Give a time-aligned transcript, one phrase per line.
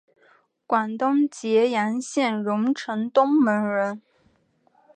[0.65, 4.01] 广东揭阳县榕城东门人。